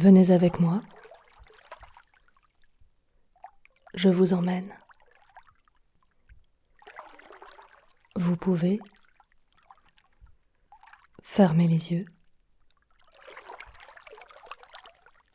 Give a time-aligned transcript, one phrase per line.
[0.00, 0.80] Venez avec moi.
[3.92, 4.74] Je vous emmène.
[8.16, 8.80] Vous pouvez
[11.22, 12.06] fermer les yeux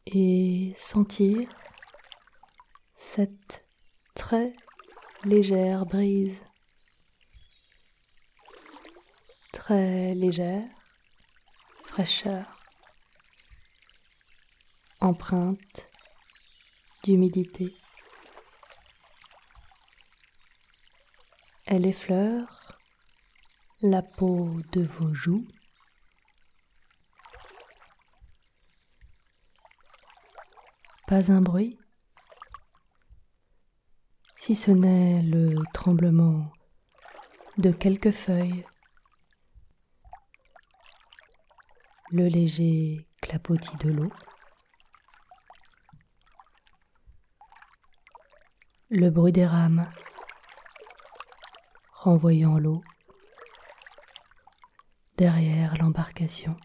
[0.07, 1.47] et sentir
[2.95, 3.63] cette
[4.15, 4.55] très
[5.25, 6.41] légère brise,
[9.51, 10.67] très légère
[11.83, 12.54] fraîcheur
[14.99, 15.87] empreinte
[17.03, 17.75] d'humidité.
[21.65, 22.79] Elle effleure
[23.81, 25.47] la peau de vos joues.
[31.07, 31.77] Pas un bruit,
[34.37, 36.51] si ce n'est le tremblement
[37.57, 38.65] de quelques feuilles,
[42.11, 44.11] le léger clapotis de l'eau.
[48.95, 49.91] Le bruit des rames
[51.91, 52.81] renvoyant l'eau
[55.17, 56.55] derrière l'embarcation.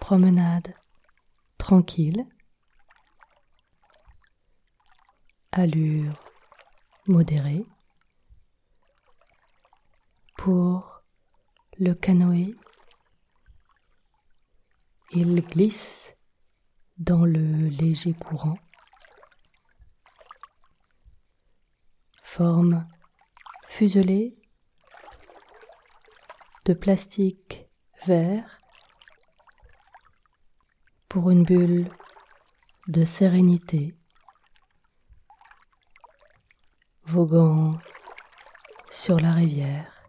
[0.00, 0.74] Promenade
[1.58, 2.24] tranquille,
[5.52, 6.24] allure
[7.06, 7.66] modérée
[10.38, 11.02] pour
[11.78, 12.56] le canoë
[15.12, 16.14] il glisse
[16.98, 18.58] dans le léger courant.
[22.22, 22.86] Forme
[23.66, 24.38] fuselée
[26.64, 27.66] de plastique
[28.06, 28.60] vert
[31.08, 31.90] pour une bulle
[32.86, 33.96] de sérénité
[37.02, 37.78] voguant
[38.90, 39.99] sur la rivière.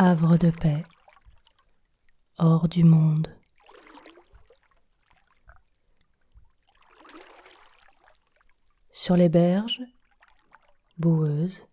[0.00, 0.84] Havre de paix,
[2.38, 3.36] hors du monde.
[8.92, 9.82] Sur les berges,
[10.98, 11.66] boueuses,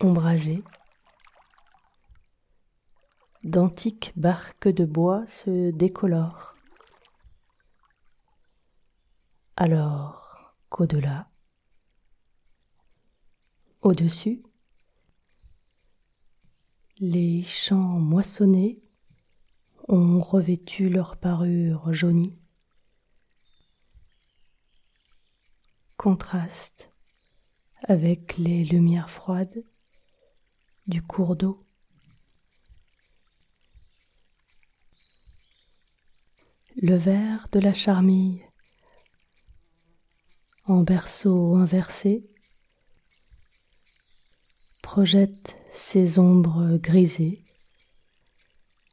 [0.00, 0.64] ombragées,
[3.44, 6.54] d'antiques barques de bois se décolorent.
[9.56, 11.28] Alors qu'au-delà,
[13.82, 14.42] au-dessus,
[17.00, 18.78] les champs moissonnés
[19.88, 22.38] ont revêtu leur parure jaunie.
[25.96, 26.92] Contraste
[27.84, 29.64] avec les lumières froides
[30.86, 31.58] du cours d'eau.
[36.76, 38.44] Le vert de la charmille
[40.66, 42.29] en berceau inversé
[44.92, 47.44] projette ses ombres grisées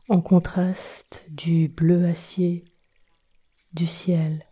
[0.10, 2.64] en contraste du bleu acier
[3.74, 4.46] du ciel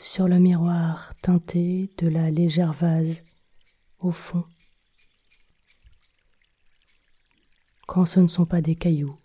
[0.00, 3.22] sur le miroir teinté de la légère vase
[4.00, 4.44] au fond.
[7.86, 9.16] Quand ce ne sont pas des cailloux,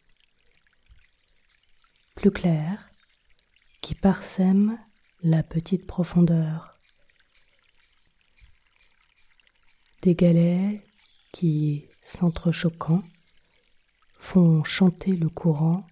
[2.13, 2.91] plus clairs,
[3.81, 4.77] qui parsèment
[5.23, 6.73] la petite profondeur,
[10.03, 10.85] des galets
[11.33, 13.03] qui, s'entrechoquant,
[14.19, 15.85] font chanter le courant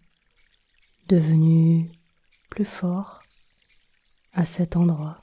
[1.09, 1.91] devenu
[2.49, 3.21] plus fort
[4.33, 5.21] à cet endroit.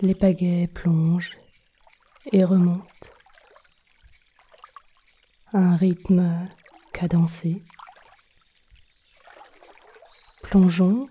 [0.00, 1.36] Les pagaies plongent
[2.32, 3.10] et remontent
[5.52, 6.48] à un rythme
[6.92, 7.62] cadencé
[10.42, 11.08] Plongeons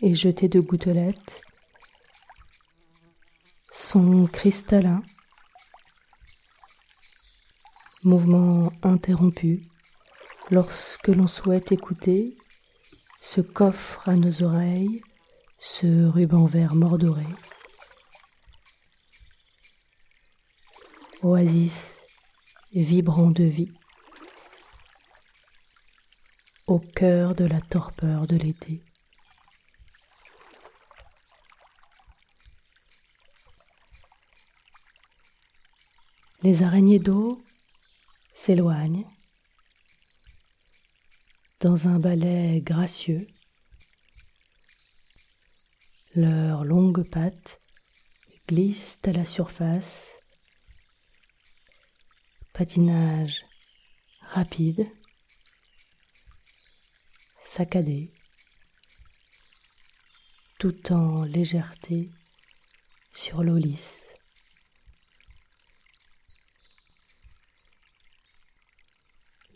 [0.00, 1.40] et jetez de gouttelettes.
[3.72, 5.02] Son cristallin.
[8.02, 9.64] Mouvement interrompu
[10.50, 12.36] lorsque l'on souhaite écouter
[13.20, 15.02] ce coffre à nos oreilles,
[15.58, 17.26] ce ruban vert mordoré.
[21.22, 21.98] Oasis
[22.72, 23.72] vibrant de vie
[26.66, 28.82] au cœur de la torpeur de l'été.
[36.46, 37.42] Les araignées d'eau
[38.32, 39.04] s'éloignent
[41.58, 43.26] dans un ballet gracieux.
[46.14, 47.60] Leurs longues pattes
[48.46, 50.08] glissent à la surface.
[52.54, 53.44] Patinage
[54.20, 54.88] rapide,
[57.40, 58.12] saccadé,
[60.60, 62.08] tout en légèreté
[63.12, 64.05] sur l'eau lisse.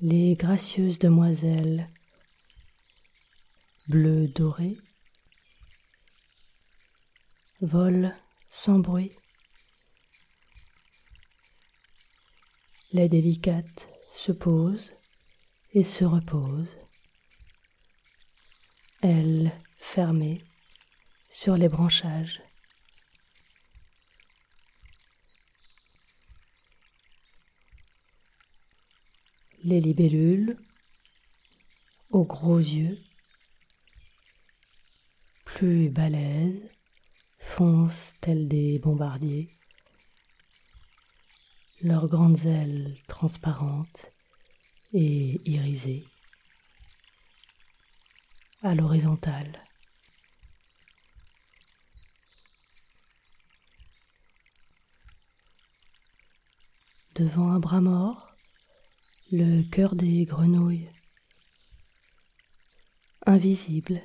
[0.02, 1.86] Les gracieuses demoiselles
[3.86, 4.78] bleu doré
[7.60, 8.14] volent
[8.48, 9.12] sans bruit.
[12.92, 14.90] Les délicates se posent
[15.74, 16.76] et se reposent,
[19.02, 20.42] elles fermées
[21.30, 22.40] sur les branchages.
[29.62, 30.56] Les libellules
[32.10, 32.98] aux gros yeux,
[35.44, 36.70] plus balèzes,
[37.38, 39.48] foncent tels des bombardiers,
[41.82, 44.06] leurs grandes ailes transparentes
[44.92, 46.04] et irisées,
[48.62, 49.62] à l'horizontale.
[57.14, 58.29] Devant un bras mort,
[59.32, 60.90] le cœur des grenouilles,
[63.26, 64.02] invisible,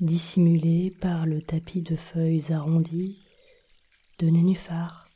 [0.00, 3.22] dissimulé par le tapis de feuilles arrondies
[4.18, 5.10] de nénuphar,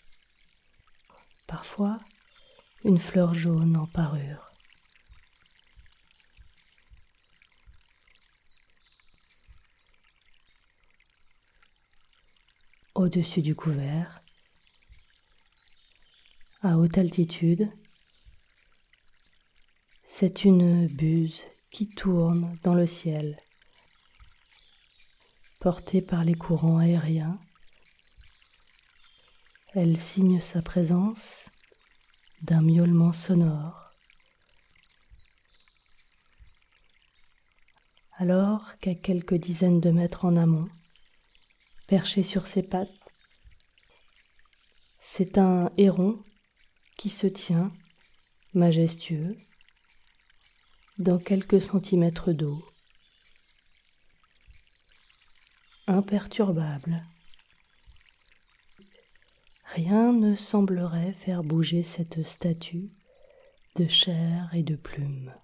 [1.46, 1.98] parfois
[2.84, 4.52] une fleur jaune en parure.
[12.94, 14.20] Au-dessus du couvert,
[16.60, 17.70] à haute altitude,
[20.18, 23.38] c'est une buse qui tourne dans le ciel,
[25.60, 27.38] portée par les courants aériens.
[29.74, 31.44] Elle signe sa présence
[32.40, 33.92] d'un miaulement sonore.
[38.16, 40.70] Alors qu'à quelques dizaines de mètres en amont,
[41.88, 42.88] perché sur ses pattes,
[44.98, 46.24] c'est un héron
[46.96, 47.70] qui se tient,
[48.54, 49.36] majestueux,
[50.98, 52.64] dans quelques centimètres d'eau.
[55.86, 57.04] Imperturbable.
[59.74, 62.90] Rien ne semblerait faire bouger cette statue
[63.76, 65.34] de chair et de plumes.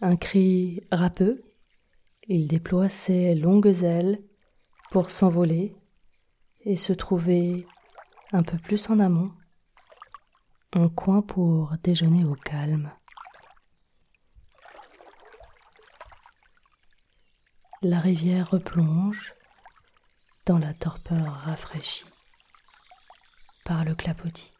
[0.00, 1.42] Un cri râpeux,
[2.28, 4.22] il déploie ses longues ailes
[4.92, 5.74] pour s'envoler
[6.60, 7.66] et se trouver
[8.32, 9.32] un peu plus en amont
[10.74, 12.90] un coin pour déjeuner au calme.
[17.82, 19.34] La rivière replonge
[20.46, 22.04] dans la torpeur rafraîchie
[23.64, 24.51] par le clapotis.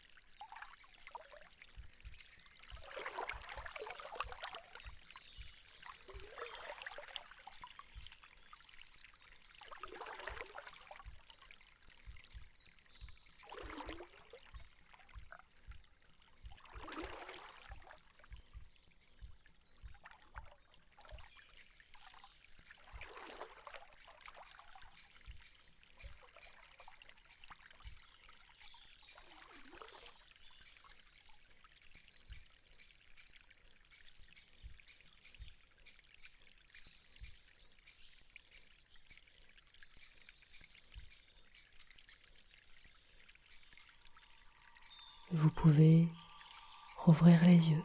[45.32, 46.08] vous pouvez
[46.98, 47.82] rouvrir les yeux.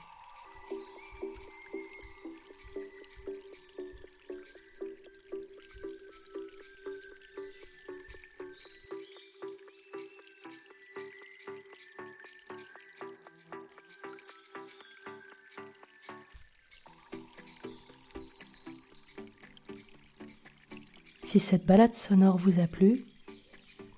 [21.24, 23.06] Si cette balade sonore vous a plu,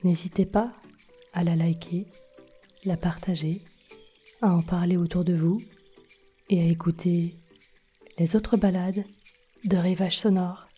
[0.04, 0.74] n'hésitez pas
[1.34, 2.08] à la liker
[2.86, 3.62] la partager,
[4.42, 5.62] à en parler autour de vous
[6.50, 7.36] et à écouter
[8.18, 9.04] les autres balades
[9.66, 10.69] de Rivage Sonore.